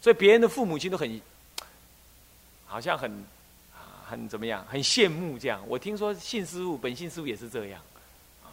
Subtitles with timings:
[0.00, 1.20] 所以别人的父母亲都很，
[2.66, 3.24] 好像很，
[4.08, 5.60] 很怎么样，很羡慕这样。
[5.66, 7.80] 我听说信师傅本信师傅也是这样，
[8.42, 8.48] 啊，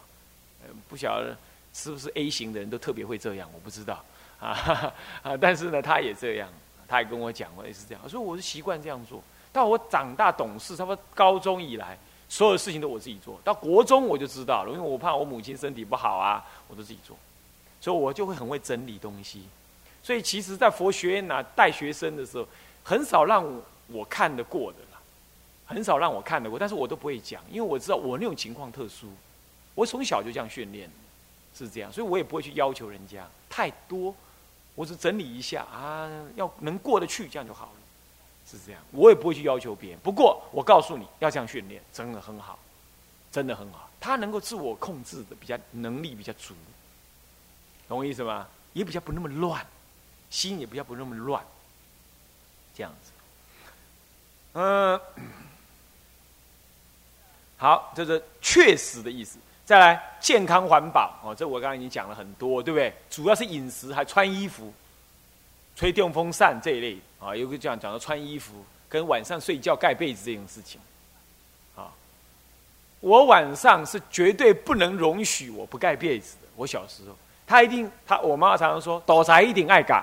[0.88, 1.36] 不晓得
[1.72, 4.04] 是不是 A 型的人都特别会这样，我不知道
[4.38, 4.92] 啊
[5.22, 6.48] 啊， 但是呢，他也这样，
[6.86, 8.08] 他也跟我讲，我也是这样。
[8.08, 9.22] 所以我是习惯这样做。
[9.50, 11.96] 到我长大懂事，差不多高中以来，
[12.28, 17.16] 所有事情都我自己做到国中我就知道了，因为我怕我母亲身体不好啊，我都自己做，
[17.80, 19.44] 所以我就会很会整理东西。
[20.08, 22.48] 所以其实，在佛学院呐带学生的时候，
[22.82, 23.44] 很少让
[23.88, 24.98] 我看得过的啦，
[25.66, 29.08] 很少让我看得过，但是我都不会讲，因为我知道我那种情况特殊，
[29.74, 30.90] 我从小就这样训练，
[31.54, 34.14] 是这样，所以我也不会去要求人家太多，
[34.74, 37.72] 我只整理一下啊，要能过得去，这样就好了，
[38.50, 39.98] 是这样，我也不会去要求别人。
[40.02, 42.58] 不过我告诉你要这样训练，真的很好，
[43.30, 46.54] 真的很好，他能够自我控制的比较能力比较足，
[47.86, 48.48] 懂我意思吗？
[48.72, 49.66] 也比较不那么乱。
[50.30, 51.42] 心也不要不那么乱，
[52.74, 53.10] 这样子。
[54.54, 55.00] 嗯，
[57.56, 59.38] 好，这是确实的意思。
[59.64, 62.92] 再来，健康环保哦，这我刚才已经讲了很多，对不对？
[63.10, 64.72] 主要是饮食，还穿衣服、
[65.76, 67.36] 吹电风扇这一类啊。
[67.36, 70.80] 有个这样讲到，穿衣服跟晚上睡觉盖被子这种事情。
[71.76, 71.92] 啊，
[73.00, 76.48] 我晚上是绝对不能容许我不盖被子的。
[76.56, 77.14] 我小时候，
[77.46, 80.02] 他一定，他我妈妈常常说，倒财一定爱嘎。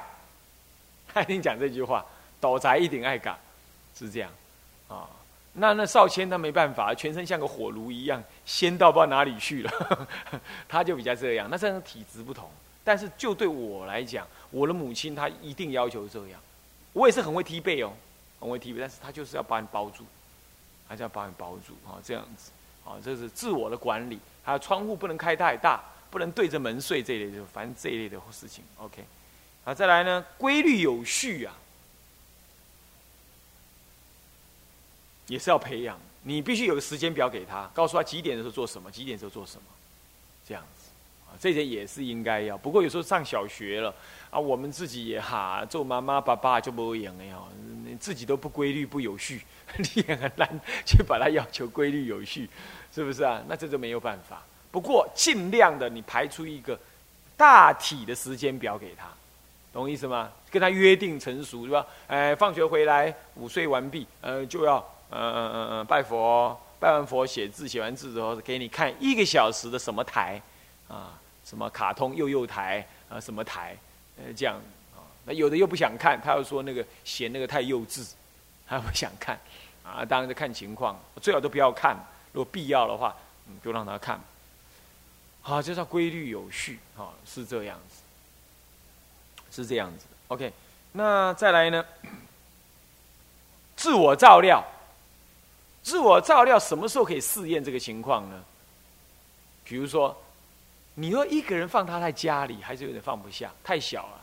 [1.16, 2.06] 他一定讲这句话，
[2.42, 3.38] 倒宅一定爱嘎，
[3.98, 4.30] 是这样，
[4.90, 5.10] 啊，
[5.54, 10.08] 那那少谦他没办法，全身像个火炉一样，鲜到不知道哪里去了，
[10.68, 11.48] 他就比较这样。
[11.50, 12.50] 那这样体质不同，
[12.84, 16.40] 但是就对我来讲，我的母亲她一定要求这样，
[16.92, 17.94] 我也是很会踢背哦，
[18.42, 20.04] 很会踢背，但是他就是要把你包住，
[20.90, 22.52] 还是要把你包住啊，这样子，
[22.84, 29.06] 啊，这是自我的管理，还有窗户不能开太大，不能对着门睡这一类就，反正这一类的事情，OK。
[29.66, 31.54] 啊，再来呢，规律有序啊，
[35.28, 36.00] 也是要培养。
[36.22, 39.64] 你必须有个时间表给他，告诉他几点的时候做什么，几点的时候做什么，
[40.48, 40.90] 这样子
[41.28, 42.58] 啊，这些也是应该要。
[42.58, 43.94] 不过有时候上小学了
[44.30, 47.38] 啊，我们自己也哈做妈妈爸爸就不赢了呀，
[47.86, 49.42] 你自己都不规律不有序，
[49.78, 50.48] 你也很难
[50.86, 52.50] 去把他要求规律有序，
[52.94, 53.44] 是不是啊？
[53.48, 54.44] 那这就没有办法。
[54.72, 56.80] 不过尽量的，你排出一个
[57.36, 59.08] 大体的时间表给他。
[59.75, 60.31] 懂意思吗？
[60.50, 61.86] 跟他约定成熟，是吧？
[62.08, 64.78] 哎，放学回来午睡完毕，呃，就要
[65.09, 70.41] 呃拜佛，拜完佛写字，写完字之后给你看一个小时的什么台，
[70.88, 73.75] 啊，什么卡通幼幼台啊，什么台，
[74.16, 74.56] 呃，这样
[74.96, 75.03] 啊。
[75.25, 78.09] 那有的又不想看，他又说那个嫌那个太幼稚，
[78.66, 79.38] 他不想看，
[79.84, 81.97] 啊，当然就看情况，最好都不要看，
[82.31, 83.13] 如果必要的话，
[83.50, 84.18] 嗯，就让他看。
[85.42, 88.05] 好，就叫规律有序，啊，是这样子。
[89.56, 90.52] 是这样子，OK，
[90.92, 91.86] 那再来呢？
[93.78, 94.64] 自我照料，
[95.84, 98.44] 自我照料什么时候可以试验这个情况呢？
[99.64, 100.16] 比如说，
[100.96, 104.22] 你说一个人放他在家里，还是有点放不下，太小了。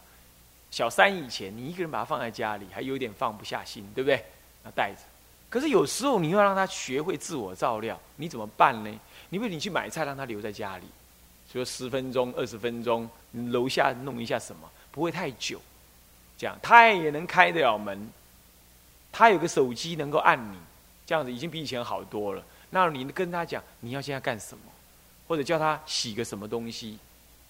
[0.70, 4.24] 小三以前，你一个人把他放在家里，还有点放不下心，对不对？
[4.64, 5.02] 那带着。
[5.50, 8.98] 可是有时候你要让他学会自我照料，你怎么办呢？
[9.28, 10.86] 你不你去买菜，让他留在家里，
[11.52, 14.70] 说十分钟、二十分钟，楼下弄一下什么？
[14.92, 15.60] 不会太久，
[16.38, 18.08] 这样他也能开得了门，
[19.10, 20.56] 他有个手机能够按你，
[21.04, 22.44] 这样子已经比以前好多了。
[22.70, 24.64] 那你跟他讲你要现在干什么，
[25.26, 26.98] 或者叫他洗个什么东西，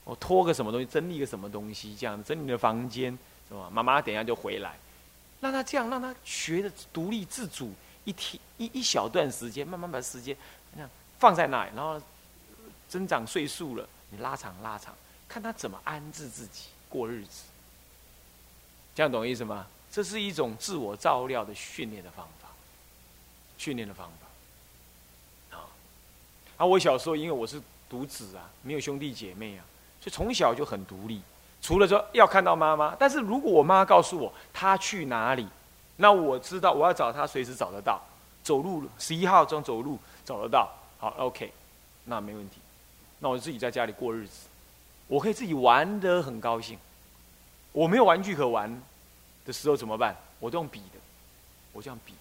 [0.04, 3.16] 我拖个什么东西，整理个什么东西，这样整理的房间，
[3.48, 3.68] 是吧？
[3.70, 4.74] 妈妈等一下就回来，
[5.40, 7.72] 让他这样，让他学的独立自主，
[8.04, 10.36] 一天一一小段时间，慢慢把时间
[10.74, 12.00] 这样放在那里，然后
[12.88, 14.92] 增长岁数了，你拉长拉长，
[15.28, 16.64] 看他怎么安置自己。
[16.92, 17.44] 过日子，
[18.94, 19.66] 这样懂意思吗？
[19.90, 22.48] 这是一种自我照料的训练的方法，
[23.56, 25.56] 训练的方法。
[25.56, 25.64] 啊，
[26.58, 29.64] 啊，我小时候因为我是独子啊，没有兄弟姐妹啊，
[30.00, 31.22] 所以从小就很独立。
[31.62, 35.46] 除了说要看到妈妈，但是如果我妈告诉我她去哪里，
[35.96, 38.00] 那我知道我要找她，随时找得到。
[38.42, 40.68] 走路十一号中走路找得到，
[40.98, 41.52] 好，OK，
[42.04, 42.56] 那没问题。
[43.20, 44.48] 那我自己在家里过日子。
[45.06, 46.78] 我可以自己玩得很高兴，
[47.72, 48.82] 我没有玩具可玩
[49.44, 50.14] 的时候怎么办？
[50.38, 51.00] 我都用笔的，
[51.72, 52.12] 我这样比，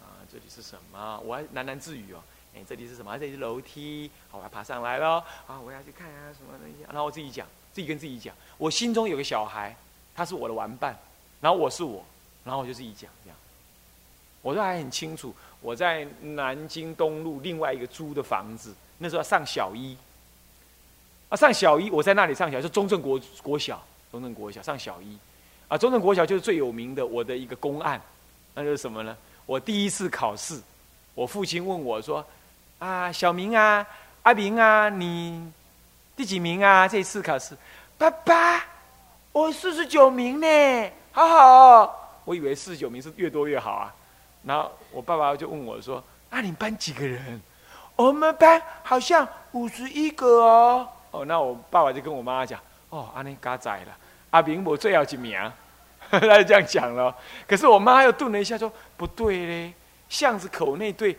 [0.00, 1.20] 啊，这里是什么？
[1.24, 2.18] 我还喃喃自语哦，
[2.54, 3.16] 哎，这里是什么？
[3.18, 9.76] 这里是楼梯，好，我要爬上来了，啊，我要去看啊什么东西，然后我自己讲，自己跟自己讲，我心中有个小孩，
[10.14, 10.98] 他是我的玩伴，
[11.40, 12.04] 然后我是我，
[12.44, 13.38] 然后我就自己讲这样，
[14.42, 19.96] 我都还很清楚，我在南京东路另外一个租的房子，那时候上小一。
[21.28, 25.18] 啊，上小一，我在那里上小，是中正国国小，中正国小上小一，
[25.68, 28.00] 啊，中正国小就是最有名的我的一个公案，
[28.54, 29.16] 那就是什么呢？
[29.46, 30.60] 我第一次考试，
[31.14, 32.24] 我父亲问我说
[32.78, 33.86] ：“啊，小明啊，
[34.22, 35.50] 阿明啊，你
[36.16, 36.86] 第几名啊？
[36.86, 37.56] 这次考试？”
[37.98, 38.64] 爸爸，
[39.32, 42.20] 我四十九名呢，好好。
[42.24, 43.94] 我以为四十九名是越多越好啊。
[44.44, 47.40] 然后我爸爸就问我说：“啊，你班几个人？”
[47.96, 50.88] 我们班好像五十一个哦。
[51.10, 52.58] 哦，那我爸爸就跟我妈妈讲
[52.90, 53.96] ：“哦，阿尼嘎仔了，
[54.30, 55.36] 阿明我最后一名。
[56.10, 57.14] ”他就这样讲了。
[57.46, 59.72] 可是我妈又顿了一下说：“不对嘞，
[60.08, 61.16] 巷子口那对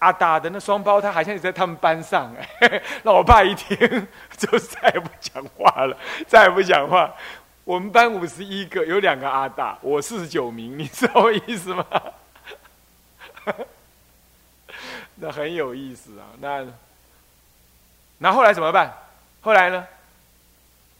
[0.00, 3.76] 阿达的那双胞胎好像也在他们班上。”哎，那我爸一听
[4.36, 5.96] 就再也不讲话了，
[6.26, 7.14] 再也不讲话。
[7.62, 11.86] 我们班五十一个，有两个阿大，我四十九名，你知道我意思吗？
[15.14, 16.26] 那很有意思啊。
[16.40, 16.66] 那
[18.18, 18.92] 那后来怎么办？
[19.40, 19.86] 后来呢？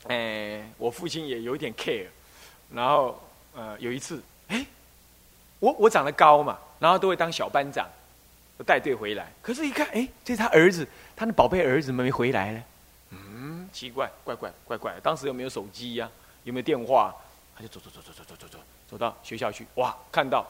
[0.09, 2.07] 哎，我父亲也有点 care。
[2.73, 3.21] 然后
[3.55, 4.67] 呃，有一次，哎，
[5.59, 7.89] 我我长得高嘛，然后都会当小班长，
[8.67, 9.33] 带队回来。
[9.41, 12.65] 可是，一看，哎，这是他儿子，他的宝贝儿子怎么没回来呢。
[13.11, 14.95] 嗯，奇怪，怪怪怪怪。
[15.03, 16.11] 当时有没有手机呀？
[16.45, 17.15] 有没有电话？
[17.57, 18.59] 他就走走走走走走走走，
[18.91, 19.67] 走到学校去。
[19.77, 20.47] 哇，看到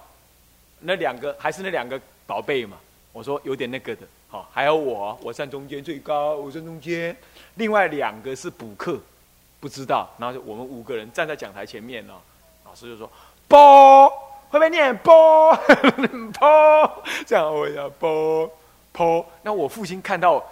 [0.81, 2.77] 那两个还是那两个宝贝嘛？
[3.13, 7.17] 我说有点那个的，好，还有我，我站中间最高，我站中间。
[7.55, 9.01] 另外两个是补课，
[9.61, 10.09] 不知道。
[10.19, 12.15] 然后就我们五个人站在讲台前面呢，
[12.65, 13.11] 老师就说
[13.49, 14.09] ：“波
[14.51, 15.57] 会不会念波
[16.39, 18.51] 波？”这样我要波
[18.93, 19.27] 波。
[19.43, 20.45] 那我父亲看到，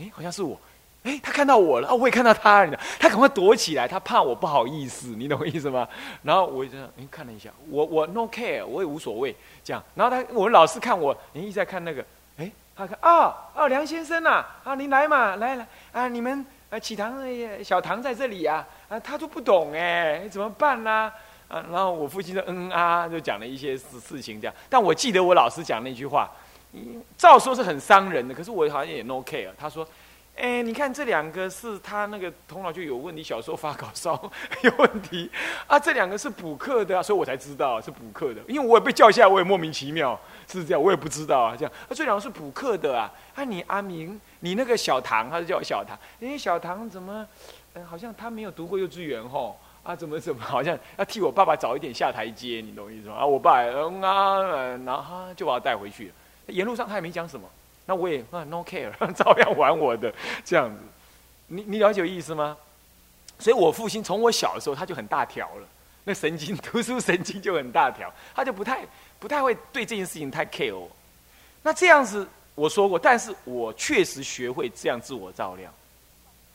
[0.00, 0.58] 哎，好像是我。
[1.04, 1.94] 哎，他看到我了啊！
[1.94, 5.86] 我也看到他，了，他赶快躲起来，他怕我不好意思，你懂我意思吗？
[6.24, 9.80] 然后我就这样，哎，看了一下，我我 no care，我也无所谓，这样。
[9.94, 12.04] 然后他，我们老师看我，你一直在看那个，
[12.38, 17.22] 哎，他看啊啊，梁先生呐，啊，您来嘛，来来啊，你们啊，启堂
[17.62, 21.12] 小唐在这里啊，啊，他都不懂哎，怎么办呢？
[21.48, 24.54] 啊，然后我父亲就嗯啊，就讲了一些事事情这样。
[24.68, 26.30] 但我记得我老师讲那句话，
[27.16, 29.50] 照说是很伤人的，可是我好像也 no care。
[29.56, 29.86] 他说。
[30.36, 34.30] 哎，你看这两个是他那个头脑就有问题，小时候发高烧
[34.62, 35.30] 有问题
[35.66, 35.78] 啊。
[35.78, 38.42] 这两个是补课的啊，所以我才知道是补课的。
[38.46, 41.56] 因为我也被叫下来，我也莫名其妙是这样，我也不知道啊。
[41.56, 43.10] 这样啊，这两个是补课的啊。
[43.34, 45.98] 啊，你阿明，你那个小唐，他就叫我小唐。
[46.20, 47.26] 哎，小唐怎么？
[47.72, 49.58] 嗯，好像他没有读过幼稚园吼。
[49.82, 53.14] 啊，怎么怎么，好像要替我爸爸早一点下台阶，你懂我意思吗？
[53.14, 56.12] 啊，我爸嗯啊，然后就把他带回去了。
[56.48, 57.48] 沿路上他也没讲什么。
[57.86, 60.12] 那我也啊，no care， 照样玩我的
[60.44, 60.82] 这样子。
[61.46, 62.56] 你你了解我意思吗？
[63.38, 65.68] 所以我父亲从我小的时候他就很大条了，
[66.04, 68.84] 那神经读书神经就很大条，他就不太
[69.20, 70.82] 不太会对这件事情太 care。
[71.62, 75.70] 那这样子我说过，但是我确实学会这样自我照料，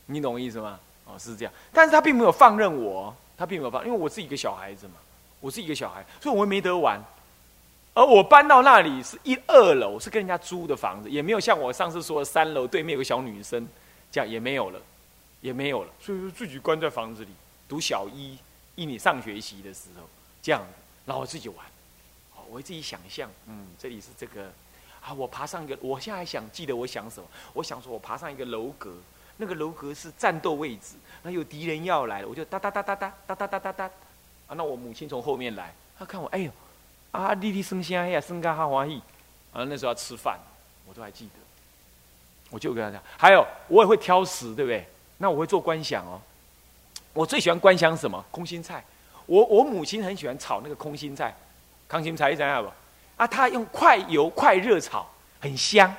[0.07, 0.79] 你懂我意思吗？
[1.05, 4.95] 哦，是这样，但是他并没有放任我，他并没有放，因为我是一个小孩子嘛，
[5.39, 7.01] 我是一个小孩，所以我没得玩。
[7.93, 13.67] 而我搬到那里是一二楼，是跟人家租的房子，也没有像我上次说的三楼对面有个小女生，
[14.09, 14.79] 这样也没有了，
[15.41, 17.31] 也没有了，所以说自己关在房子里。
[17.67, 18.37] 读小一，
[18.75, 20.07] 一年上学习的时候
[20.41, 20.61] 这样，
[21.05, 21.57] 然后自己玩，
[22.35, 24.51] 哦，我自己想象，嗯，这里是这个，
[25.01, 28.93] 啊，我爬上一个，我现在还想记得我想什么，我想说我爬上一个楼阁，
[29.37, 33.85] 那个楼阁是战斗位置，那有敌人要来了，我就哒哒哒哒哒哒哒哒哒哒，
[34.47, 36.51] 啊，那我母亲从后面来，她看我，哎呦。
[37.11, 39.01] 啊，弟弟生下呀，生个好欢喜。
[39.53, 40.39] 啊，那时候要吃饭，
[40.87, 41.31] 我都还记得。
[42.49, 44.85] 我就跟他讲，还有我也会挑食，对不对？
[45.17, 46.19] 那我会做观想哦。
[47.13, 48.23] 我最喜欢观想什么？
[48.31, 48.83] 空心菜。
[49.25, 51.35] 我我母亲很喜欢炒那个空心菜，
[51.87, 52.69] 康心菜，你知道不？
[53.17, 55.05] 啊，她用快油快热炒，
[55.39, 55.93] 很香。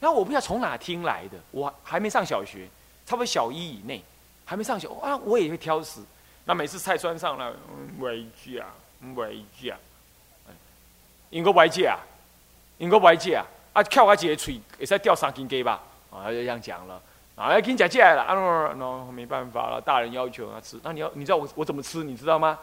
[0.00, 2.66] 那我不知道从哪听来的，我还没上小学，
[3.06, 4.02] 差不多小一以内，
[4.44, 6.00] 还没上小啊，我也会挑食。
[6.44, 7.52] 那每次菜端上来，
[7.98, 8.66] 委屈啊。
[9.04, 9.74] 唔袂食，
[11.30, 11.98] 因个袂食啊，
[12.78, 15.82] 因个袂食啊，啊翘我一个喙，会使掉三斤鸡吧？
[16.10, 17.00] 啊，就这样讲了，
[17.34, 22.58] 啊，要跟你讲起来了，啊，喏，没办法了，大人要求他吃，那你要，你知道我我怎么吃，你知道吗？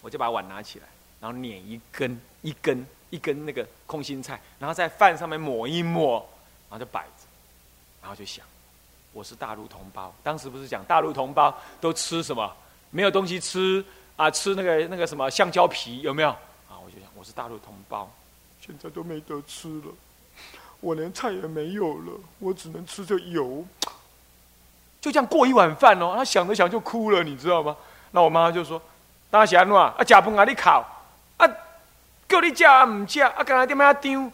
[0.00, 0.86] 我就把碗拿起来，
[1.20, 6.26] 然后捻一根一根一根那个空心菜，然后在饭上面抹一抹，
[6.70, 7.26] 然后就摆着，
[8.00, 8.46] 然后就想，
[9.12, 12.50] 我是大陆同胞，当时不是讲大陆同胞都吃什么？
[12.90, 13.84] 没有东西吃。
[14.18, 16.28] 啊，吃那个那个什么橡胶皮有没有？
[16.28, 18.10] 啊，我就想我是大陆同胞，
[18.60, 19.92] 现在都没得吃了，
[20.80, 23.64] 我连菜也没有了，我只能吃着油，
[25.00, 26.14] 就这样过一碗饭哦。
[26.16, 27.76] 他想着想就哭了，你知道吗？
[28.10, 28.82] 那我妈妈就说
[29.30, 30.84] ：“大侠喏，啊，假饭啊你烤，
[31.36, 31.46] 啊，
[32.28, 34.28] 叫你吃啊唔吃，啊，刚才点么丢？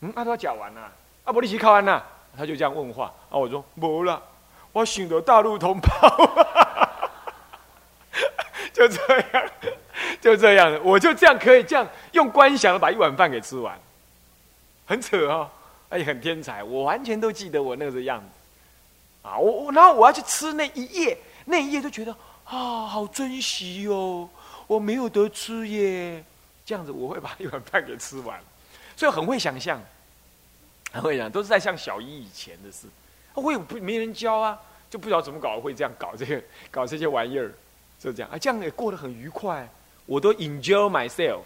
[0.00, 0.90] 嗯，啊都要吃完啦，
[1.24, 2.02] 啊不你去烤完啦？”
[2.38, 4.18] 他就这样问话，啊，我说无啦，
[4.72, 6.69] 我想到大陆同胞。
[8.74, 9.50] 就这样，
[10.20, 13.78] 就这样，我就这样可以这样用观想的把一碗饭给吃完，
[14.86, 15.50] 很扯哦，
[15.88, 22.12] 哎，很天才，我完全都记得我那个样子，啊，我我然后我要去吃那一页，那一页就觉得
[22.44, 24.28] 啊，好珍惜哦，
[24.66, 26.24] 我没有得吃耶，
[26.64, 28.40] 这样子我会把一碗饭给吃完，
[28.96, 29.80] 所以很会想象，
[30.92, 32.86] 很会想，都是在像小一以前的事，
[33.34, 34.58] 我也不没人教啊。
[34.90, 37.54] 就不知道怎么搞会这样搞这个搞这些玩意儿，
[38.00, 38.30] 就这样。
[38.32, 39.68] 啊，这样也过得很愉快，
[40.06, 41.42] 我都 enjoy myself，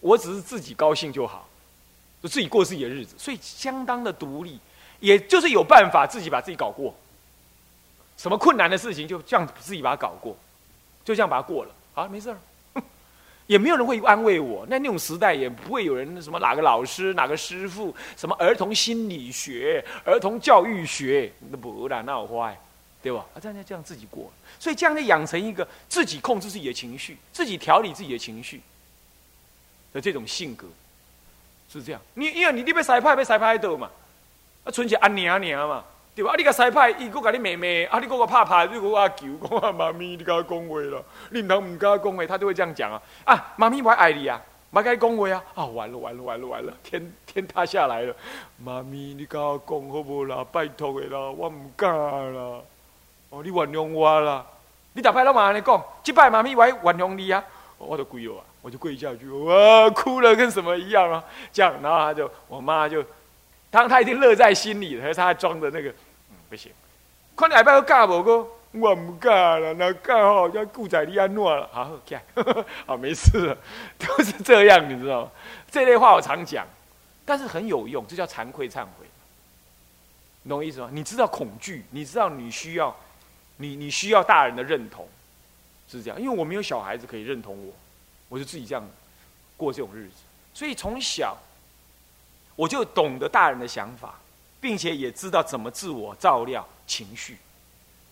[0.00, 1.48] 我只是自己高兴就好，
[2.22, 4.58] 就自己过自己的日子，所以相当的独立，
[5.00, 6.94] 也就是有办法自己把自己搞过，
[8.16, 10.36] 什么困难的事情就这样自己把它搞过，
[11.04, 12.38] 就这样把它过了，好没事儿。
[13.46, 14.64] 也没有人会安慰我。
[14.70, 22.58] 那那种时代也不会有人什么哪个老师哪个师傅什么儿童心理学、儿童教育学，那不然那好坏。
[23.04, 23.22] 对吧？
[23.34, 28.62] 啊，这样这样自己过，所以这样就养成一个自己控制自己的情绪、自己调理自己的情绪
[29.92, 30.66] 的这种性格，
[31.70, 32.00] 是这样。
[32.14, 33.90] 你因为你你被塞派被塞派到嘛，
[34.64, 35.84] 啊，存起安娘娘嘛，
[36.14, 36.32] 对吧？
[36.32, 43.02] 啊，你个塞派，伊个甲你妹妹，啊，你个个怕怕，你个阿舅讲啊，妈咪，你甲我讲话了，你唔通唔甲我讲话，他就会这样讲啊。
[43.26, 45.44] 啊，妈咪我爱你啊，唔该讲话啊。
[45.54, 48.16] 啊，完了完了完了完了，天天塌下来了。
[48.56, 50.42] 妈咪，你甲我讲好不啦？
[50.50, 51.92] 拜托的啦，我唔敢
[52.34, 52.60] 啦。
[53.34, 54.46] 哦，你原谅我啦！
[54.92, 57.42] 你打牌老马安尼讲，击败妈咪我原谅你啊！
[57.78, 61.24] 我就跪了啊，我就跪下去，哇，哭了跟什么一样啊！
[61.52, 63.04] 这样，然后他就，我妈就，
[63.72, 66.70] 当他已经乐在心里了，他还装的那个，嗯，不行，
[67.36, 71.68] 看你下摆要嫁无哥，我唔嫁了，那嫁好像顾仔你安诺了？
[71.72, 72.22] 好，起来，
[72.86, 73.58] 好，没事了，
[73.98, 75.30] 都是这样，你知道吗？
[75.72, 76.64] 这类话我常讲，
[77.24, 79.04] 但是很有用，这叫惭愧忏悔，
[80.48, 80.88] 懂我意思吗？
[80.92, 82.94] 你知道恐惧，你知道你需要。
[83.56, 85.08] 你你需要大人的认同，
[85.88, 87.72] 是这样，因为我没有小孩子可以认同我，
[88.28, 88.84] 我就自己这样
[89.56, 90.14] 过这种日子。
[90.52, 91.36] 所以从小
[92.56, 94.18] 我就懂得大人的想法，
[94.60, 97.38] 并且也知道怎么自我照料情绪。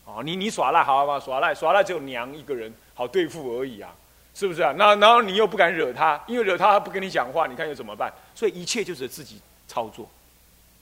[0.04, 1.20] 哦，你你耍赖好吗？
[1.20, 3.94] 耍赖耍赖只有娘一个人好对付而已啊，
[4.34, 4.74] 是不是啊？
[4.76, 8.12] 那然后你又不敢惹他，因为惹他他不跟你讲话，你看又怎么办？
[8.34, 10.08] 所以一切就是自己操作，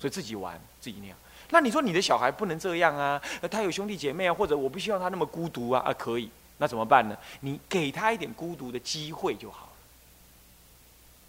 [0.00, 1.16] 所以自己玩自己那样。
[1.50, 3.20] 那你说你的小孩不能这样啊？
[3.50, 5.82] 他有兄弟姐妹啊，或者我不希望他那么孤独啊？
[5.84, 7.16] 啊，可以，那怎么办呢？
[7.40, 9.72] 你给他一点孤独的机会就好了，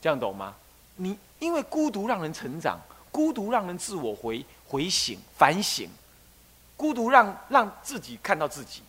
[0.02, 0.56] 这样懂吗？
[0.96, 2.80] 你因为孤独让人成长，
[3.12, 5.90] 孤独让人自我回回省反省，
[6.78, 8.84] 孤独让让自己看到自己，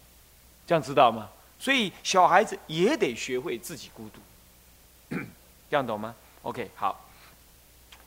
[0.66, 1.28] 这样知道吗？
[1.58, 5.16] 所以小孩子也得学会自己孤独，
[5.70, 7.08] 这样懂吗？OK，好，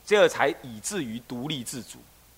[0.06, 1.98] 这才以至于独立自主。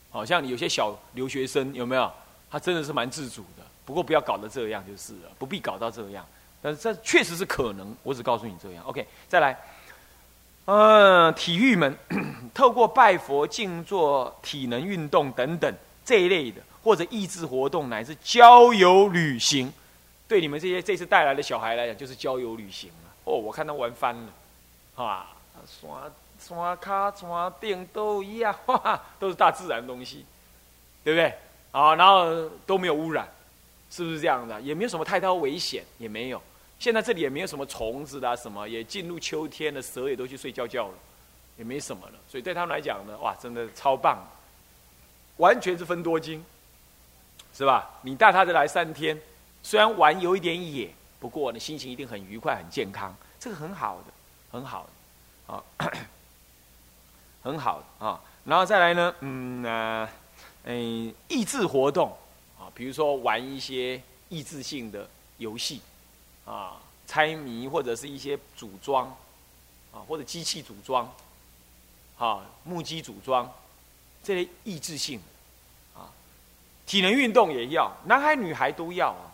[0.09, 2.11] 好像有些小留学生有没有？
[2.49, 6.25] 他真的是蛮自主的，不过不要搞得这样就是了，不必搞到这样。
[6.61, 8.83] 但是这确实是可能，我只告诉你这样。
[8.85, 9.59] OK，再来，
[10.63, 11.93] 嗯，体育门
[12.55, 15.71] 透过拜佛、静坐、体能运动等等
[16.05, 19.71] 这一类的，或者益智活动，乃至郊游旅行，
[20.25, 23.13] 对你们这些这次带来的小孩来讲，就是郊游旅行了。
[23.25, 25.35] 哦，我看他玩翻了，啊，
[25.81, 26.09] 耍。
[26.47, 28.55] 山卡、山顶都一样，
[29.19, 30.25] 都是大自然东西，
[31.03, 31.33] 对不对？
[31.71, 33.27] 啊，然后都没有污染，
[33.91, 34.59] 是不是这样的？
[34.61, 36.41] 也没有什么太大危险，也没有。
[36.79, 40.93] 现在这里也没有什么虫子啊，什么也进入秋天了，蛇也都去睡觉觉了，
[41.57, 42.13] 也没什么了。
[42.27, 44.17] 所以对他们来讲呢，哇，真的超棒，
[45.37, 46.43] 完全是分多金，
[47.53, 47.89] 是吧？
[48.01, 49.19] 你带他来三天，
[49.61, 50.89] 虽然玩有一点野，
[51.19, 54.13] 不过呢，心情一定很愉快、很健康，这个很好的，
[54.51, 54.87] 很好
[55.47, 55.63] 的，啊。
[57.43, 60.09] 很好啊，然后再来呢，嗯啊，
[60.63, 62.15] 嗯，益智活动
[62.59, 65.81] 啊，比如说玩一些益智性的游戏
[66.45, 69.07] 啊，猜谜或者是一些组装
[69.93, 71.11] 啊，或者机器组装
[72.17, 73.49] 啊，木机组装
[74.23, 75.21] 这些益智性
[75.95, 76.11] 啊，
[76.85, 79.31] 体能运动也要，男孩女孩都要啊。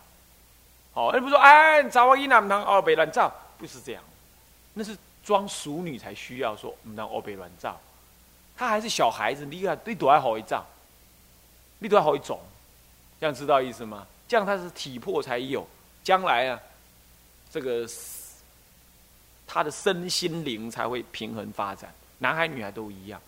[0.92, 4.04] 好，而不是说哎，找我一男堂哦，被乱照，不是这样，
[4.74, 7.76] 那是装熟女才需要说唔当哦被乱照。
[8.56, 10.64] 他还是小孩子，你看你躲还好一丈，
[11.78, 12.40] 你躲还好一种，
[13.18, 14.06] 这样知道意思吗？
[14.28, 15.66] 这样他是体魄才有，
[16.02, 16.60] 将来啊，
[17.50, 17.86] 这个
[19.46, 21.92] 他的身心灵才会平衡发展。
[22.18, 23.20] 男孩女孩都一样，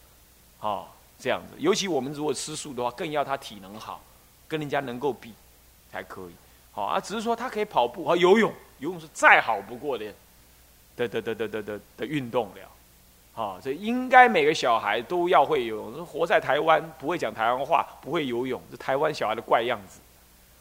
[0.61, 0.87] 哦，
[1.19, 1.55] 这样子。
[1.59, 4.01] 尤其我们如果吃素的话，更要他体能好，
[4.49, 5.35] 跟人家能够比
[5.93, 6.35] 才可以。
[6.73, 10.15] 好、哦、啊，只是说他可以跑步和游泳，游泳是再好不过的
[10.97, 12.71] 的的的的的的的运动了。
[13.37, 16.07] 啊，这应该每个小孩都要会游泳。
[16.07, 20.01] 活在台湾不会讲台湾话，不会游泳，这台湾小孩的怪样子。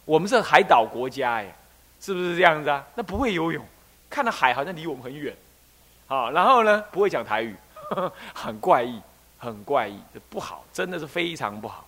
[0.04, 1.56] 我们是海岛国家，哎，
[2.02, 2.86] 是不是这样子啊？
[2.94, 3.66] 那不会游泳，
[4.10, 5.34] 看到海好像离我们很远，
[6.08, 7.56] 啊，然后呢不会讲台语，
[8.36, 9.02] 很怪异，
[9.38, 9.98] 很怪异，
[10.30, 11.88] 不好，真的是非常不好。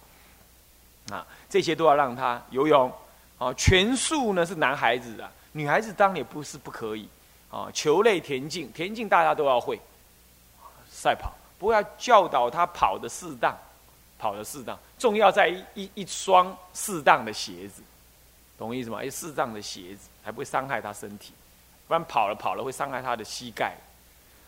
[1.12, 2.92] 啊，这些都要让他游泳，
[3.38, 7.08] 啊，拳术呢是男孩子的，女孩子当然也不是不可以，
[7.52, 9.80] 啊，球类田径，田径大家都要会，
[11.00, 13.56] 赛跑，不要教导他跑的适当，
[14.18, 17.84] 跑的适当，重要在一一双适当的鞋子，
[18.58, 19.04] 懂我意思吗？
[19.04, 21.34] 一适当的鞋子，才不会伤害他身体，
[21.88, 23.76] 不然跑了跑了会伤害他的膝盖。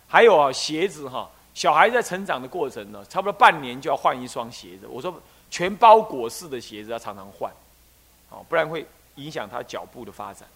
[0.07, 4.87] 还有啊，鞋子哈，小孩在成长的过程呢，差不多半年就要换一双鞋子。
[4.87, 5.21] 我说。
[5.51, 7.51] 全包裹式的鞋子要常常换，
[8.29, 10.47] 哦，不然会影响他脚步的发展。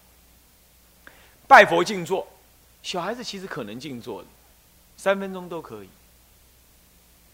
[1.48, 2.24] 拜佛静坐，
[2.80, 4.28] 小孩子其实可能静坐的，
[4.96, 5.88] 三分钟都可以。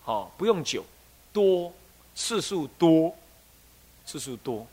[0.02, 0.84] 好，不用久，
[1.32, 1.72] 多
[2.14, 3.14] 次数多，
[4.04, 4.66] 次数多，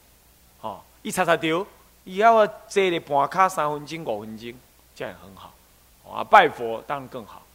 [0.59, 1.65] 好，一擦擦丢，
[2.05, 4.53] 以后坐了半卡三分钟五分钟，
[4.95, 5.53] 这样也很好。
[6.09, 7.45] 啊，拜佛当然更好，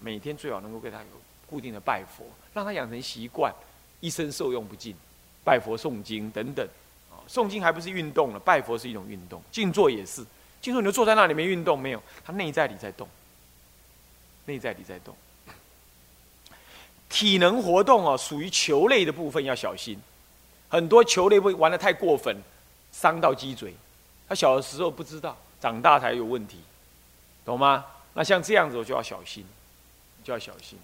[0.00, 1.04] 每天最好能够给他有
[1.50, 3.52] 固定的拜佛，让他养成习惯。
[4.00, 4.96] 一生受用不尽，
[5.44, 6.66] 拜佛诵经等等，
[7.08, 10.24] 啊，诵经还不是运动了，拜佛是一种运动，静坐也是。
[10.60, 13.06] 静坐你就坐在那里没运动，没有，他内在里在动，
[14.46, 15.14] 内在里在动。
[17.08, 20.00] 体能活动哦，属于球类的部分要小心，
[20.70, 22.34] 很多球类会玩的太过分，
[22.90, 23.74] 伤到脊椎。
[24.26, 26.58] 他小的时候不知道，长大才有问题，
[27.44, 27.84] 懂吗？
[28.14, 29.44] 那像这样子我就要小心，
[30.24, 30.78] 就要小心，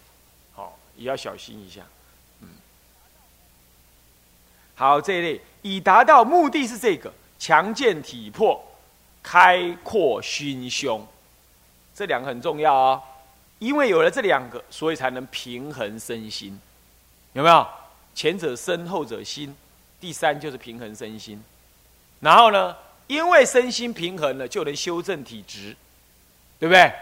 [0.53, 1.83] 好，也要小心一下。
[2.43, 2.49] 嗯
[4.75, 8.63] 好，这一类以达到目的是这个强健体魄、
[9.23, 11.07] 开阔心胸，
[11.95, 13.03] 这两个很重要啊。
[13.59, 16.59] 因为有了这两个，所以才能平衡身心，
[17.33, 17.67] 有没有？
[18.15, 19.55] 前者身，后者心，
[20.01, 21.43] 第三就是平衡身心。
[22.21, 25.77] 然后呢，因为身心平衡了，就能修正体质，
[26.59, 26.93] 对不对？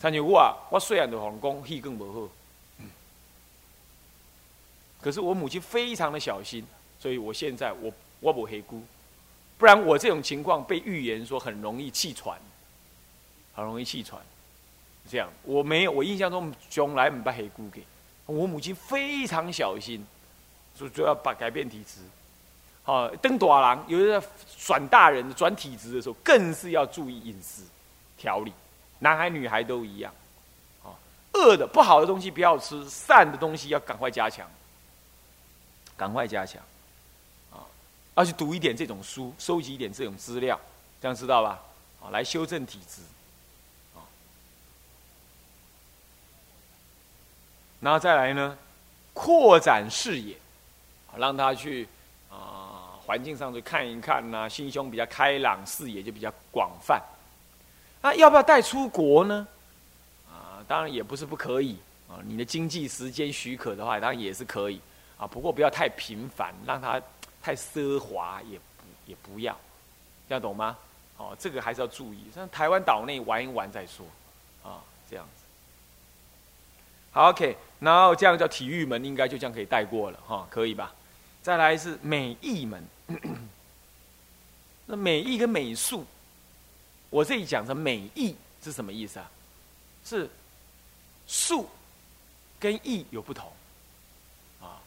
[0.00, 2.28] 像我啊，我虽然的皇宫气更不好，
[5.00, 6.64] 可是我母亲非常的小心。
[7.00, 8.82] 所以我现在我我不黑姑，
[9.58, 12.38] 不然我这种情况被预言说很容易气喘，
[13.54, 14.18] 很容易气喘。
[15.08, 17.84] 这样我没有，我印象中从来没把黑姑给。
[18.26, 20.04] 我母亲非常小心，
[20.78, 22.00] 说就要把改变体质。
[22.82, 24.22] 好，登大郎有的
[24.58, 27.62] 转大人转体质的时候，更是要注意饮食
[28.16, 28.52] 调理，
[28.98, 30.12] 男孩女孩都一样。
[30.82, 30.92] 啊，
[31.34, 34.48] 恶的不好的东西不要吃，善的东西要赶快加强，
[35.96, 36.62] 赶快加强。
[37.50, 37.60] 啊
[38.16, 40.58] 要去读一点这种书，收集一点这种资料，
[41.00, 41.60] 这样知道吧？
[42.00, 43.00] 啊，来修正体质，
[47.84, 48.56] 然后再来呢，
[49.12, 50.34] 扩展视野，
[51.18, 51.86] 让他去
[52.30, 56.98] 啊环境上去看一看呐，心胸比较开朗，视野就比较广泛。
[58.00, 59.46] 那要不要带出国呢？
[60.28, 64.80] 啊，当然也不是不可以啊，你的经济时间许可的话，当然也是可以
[65.18, 67.00] 啊，不过不要太频繁，让他。
[67.44, 68.64] 太奢华也不
[69.04, 69.54] 也不要，
[70.28, 70.78] 要懂吗？
[71.18, 72.24] 哦，这个还是要注意。
[72.34, 74.06] 像台湾岛内玩一玩再说，
[74.62, 75.42] 啊，这样子。
[77.12, 80.92] 好，OK，然后这样叫体育门，应该就这样可以带过了，哈，可以吧？
[81.42, 82.82] 再来是美艺门，
[84.86, 86.04] 那美艺跟美术，
[87.10, 89.30] 我这里讲的美艺是什么意思啊？
[90.04, 90.28] 是
[91.26, 91.68] 术
[92.58, 93.52] 跟艺有不同，
[94.60, 94.80] 啊，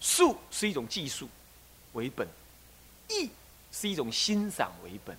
[0.00, 1.28] 术是一种技术。
[1.94, 2.26] 为本，
[3.10, 3.28] 艺
[3.70, 5.14] 是一种欣赏为本，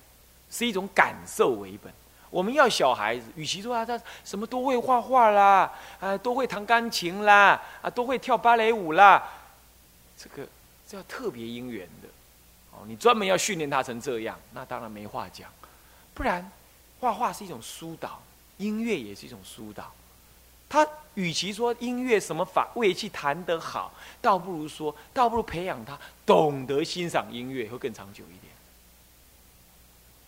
[0.49, 1.93] 是一种感受为本。
[2.33, 9.23] 我们要小孩子，与其说啊他什么都会画画啦，啊都会弹钢琴啦，啊都会跳芭蕾舞啦，
[10.17, 10.47] 这个
[10.87, 12.09] 这要特别因缘的。
[12.71, 15.47] 哦，你专门要训练他成这样，那当然没话讲。
[16.15, 16.51] 不然，
[16.99, 18.19] 画画是一种疏导，
[18.57, 19.91] 音乐也是一种疏导。
[20.67, 28.51] 他与其说音乐什么法乐器弹得好，倒不如说，倒不如培养他懂得欣赏音乐，会更长久一点。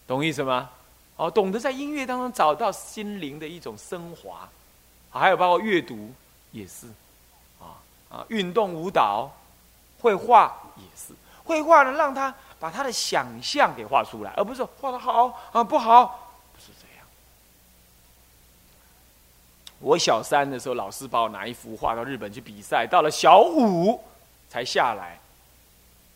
[0.06, 0.70] 懂意思吗？
[1.18, 4.50] 哦，懂得在音乐当中找到心灵的一种升华，
[5.10, 6.12] 还有包括阅读
[6.52, 6.88] 也是，
[7.60, 9.32] 啊啊，运动、舞蹈、
[10.00, 11.14] 绘画也是。
[11.46, 16.34] 绘画呢，让他把他的想象给画出来，而不是画的好啊不好。
[16.54, 17.06] 不是这样
[19.80, 24.04] 我小三的时候，老师把我拿一幅画到日本去比赛，到了小五
[24.50, 25.20] 才下来，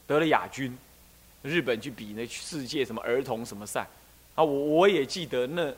[0.07, 0.77] 得了亚军。
[1.41, 3.87] 日本去比那世界什么儿童什么赛
[4.39, 5.69] 啊，我我也记得那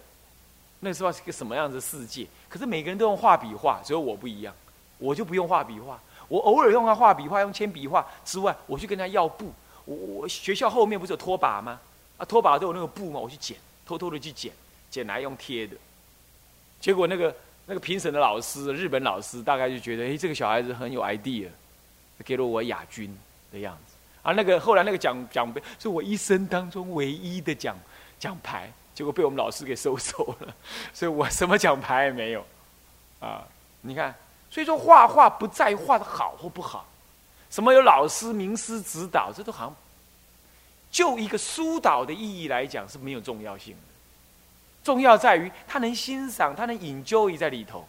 [0.81, 2.27] 那时候是个什么样子世界。
[2.47, 4.53] 可是每个人都用画笔画，只有我不一样，
[4.99, 5.99] 我就不用画笔画。
[6.27, 9.51] 我偶尔用他画笔画，用铅笔画之外，我去跟他要布。
[9.85, 11.79] 我我学校后面不是有拖把吗？
[12.17, 13.19] 啊，拖把都有那个布吗？
[13.19, 14.53] 我去捡，偷偷的去捡，
[14.91, 15.75] 捡来用贴的。
[16.79, 21.47] 结果那个那个评审的老师，日本老师，大概就觉得，哎，这个小孩子很有 idea，
[22.23, 23.17] 给了我亚军
[23.51, 23.95] 的样子。
[24.21, 27.75] 啊，那个后来那个奖奖杯是我一生当中唯一的奖
[28.21, 30.53] 奖牌，结果被我们老师给收走了，
[30.93, 32.45] 所以我什么奖牌也没有。
[33.19, 33.43] 啊，
[33.81, 34.13] 你看，
[34.51, 36.85] 所以说画画不在画的好或不好，
[37.49, 39.75] 什么有老师名师指导，这都好像
[40.91, 43.79] 就一个疏导的意义来讲是没有重要性的。
[44.83, 47.87] 重要在于他能欣赏，他能引咎在里头，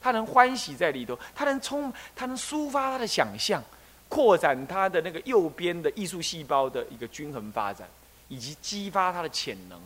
[0.00, 3.60] 他能欢喜在里头，他能充，他能抒发他的想象。
[4.06, 7.88] 扩展他的那个右边的艺术细胞的一个均衡发展，
[8.28, 9.78] 以及激发他的潜能，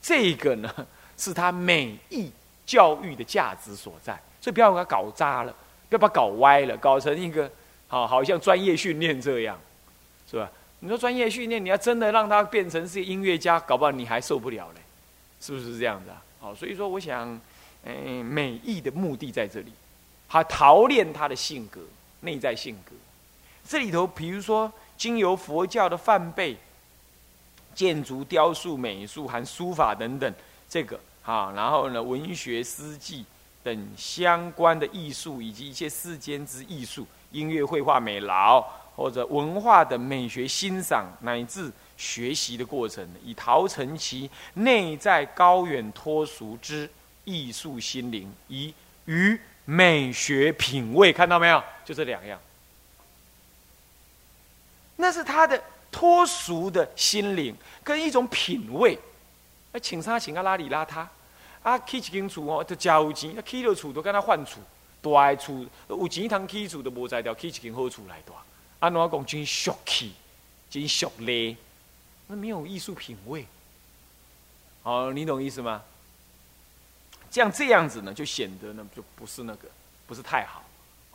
[0.00, 0.72] 这个呢
[1.16, 2.30] 是他美意
[2.64, 4.18] 教育的价值所在。
[4.40, 5.52] 所以不要把它搞渣了，
[5.88, 7.50] 不要把它搞歪了，搞成一个
[7.88, 9.58] 好好像专业训练这样，
[10.30, 10.50] 是吧？
[10.80, 14.80] 你说专业训练，你要真的让他变成是音乐家，搞不好你还受不了嘞，
[15.40, 16.22] 是不是这样子啊？
[16.38, 17.40] 好，所以说我想，
[17.82, 19.72] 嗯，美意的目的在这里，
[20.28, 21.80] 他陶练他的性格，
[22.20, 22.92] 内在性格。
[23.66, 26.56] 这里头，比如说，经由佛教的梵呗、
[27.76, 30.34] 建筑、雕塑、美术、含书法等等，
[30.68, 33.24] 这个啊，然后呢，文学、诗记
[33.62, 38.60] 等相关的艺术，以及一些世间之艺术、音乐、绘画、美劳
[38.96, 46.88] 或者文化的美学欣赏乃至学习的过程，以陶成其内在高远脱俗之
[47.24, 48.72] 艺术心灵，以
[49.04, 51.62] 与美学品味，看到没有？
[51.84, 52.40] 就这两样。
[54.96, 58.98] 那是他的脱俗的心灵，跟一种品味。
[59.72, 61.06] 啊，请啥请啊，邋里邋遢，
[61.62, 64.60] 啊，起一间厝哦，都真有钱，啊，起了厝都跟他换厝，
[65.00, 68.34] 大厝有钱通起厝都无在掉，起一间好厝来大。
[68.80, 70.12] 安怎讲真俗气，
[70.68, 71.56] 真俗咧，
[72.26, 73.46] 那没有艺术品味。
[74.82, 75.82] 哦，你懂意思吗？
[77.30, 79.68] 这样这样子呢，就显得呢就不是那个，
[80.06, 80.62] 不是太好。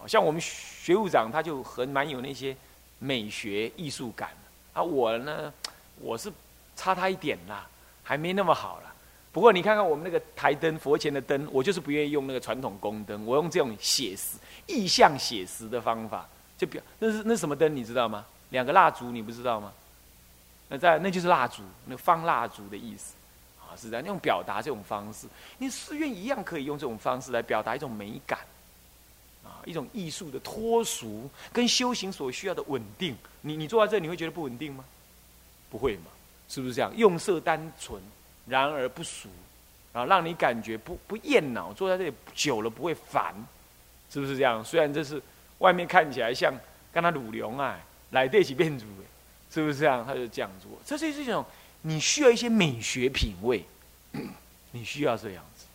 [0.07, 2.55] 像我们学务长他就很蛮有那些。
[3.03, 4.29] 美学艺术感
[4.73, 5.53] 啊，我呢，
[5.99, 6.31] 我是
[6.75, 7.67] 差他一点啦，
[8.03, 8.93] 还没那么好了。
[9.34, 18.25] 不过你看看我们那个台灯，佛前的灯，我就是不愿意用那个传统宫灯，我用这种写实、意象写实的方法，就表那是那什么灯，你知道吗？
[18.49, 19.71] 两个蜡烛，你不知道吗？
[20.67, 23.13] 那在那就是蜡烛，那放蜡烛的意思
[23.60, 25.27] 啊，是这样用表达这种方式。
[25.57, 28.39] 你寺院一样可以用这种方式来表达一种美感。
[29.65, 33.15] 一种艺术的脱俗，跟修行所需要的稳定。
[33.41, 34.84] 你你坐在这，你会觉得不稳定吗？
[35.69, 36.06] 不会嘛？
[36.47, 36.91] 是不是这样？
[36.95, 38.02] 用色单纯，
[38.45, 39.30] 然而不俗，
[39.93, 41.71] 啊，让你感觉不不厌恼。
[41.74, 43.34] 坐在这里久了不会烦，
[44.10, 44.63] 是不是这样？
[44.63, 45.21] 虽然这是
[45.60, 46.54] 外面看起来像
[46.91, 48.86] 跟他鲁龙啊，来对起变主，
[49.50, 50.06] 是不是这样？
[50.06, 51.45] 他就这样做，这是一种
[51.82, 53.63] 你需要一些美学品味，
[54.71, 55.65] 你需要这样子。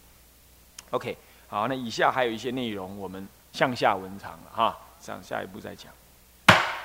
[0.91, 1.17] OK，
[1.49, 3.27] 好，那以下还有一些内容，我们。
[3.57, 5.91] 向下文长了哈，上下一步再讲。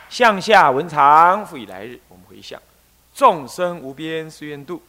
[0.10, 2.62] 向下文长，复以来日，我们回向。
[3.14, 4.82] 众生无边誓愿度，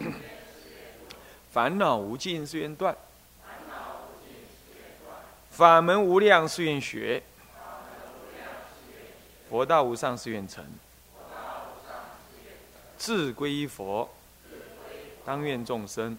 [1.52, 2.96] 烦恼无尽誓愿断，
[5.50, 7.22] 法门无量誓愿学，
[9.50, 10.64] 佛道无上誓愿成。
[12.96, 14.08] 志归依佛，
[15.22, 16.16] 当愿众生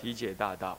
[0.00, 0.78] 体解大道。